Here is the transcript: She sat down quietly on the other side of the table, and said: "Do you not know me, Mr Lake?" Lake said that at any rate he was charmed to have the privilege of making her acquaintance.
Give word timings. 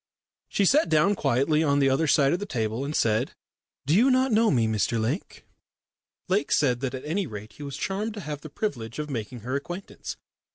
She 0.49 0.65
sat 0.65 0.89
down 0.89 1.13
quietly 1.13 1.61
on 1.63 1.77
the 1.77 1.87
other 1.91 2.07
side 2.07 2.33
of 2.33 2.39
the 2.39 2.47
table, 2.47 2.83
and 2.83 2.95
said: 2.95 3.35
"Do 3.85 3.95
you 3.95 4.09
not 4.09 4.31
know 4.31 4.49
me, 4.49 4.65
Mr 4.65 4.99
Lake?" 4.99 5.45
Lake 6.27 6.51
said 6.51 6.79
that 6.79 6.95
at 6.95 7.05
any 7.05 7.27
rate 7.27 7.53
he 7.53 7.61
was 7.61 7.77
charmed 7.77 8.15
to 8.15 8.21
have 8.21 8.41
the 8.41 8.49
privilege 8.49 8.97
of 8.97 9.11
making 9.11 9.41
her 9.41 9.53
acquaintance. 9.55 10.17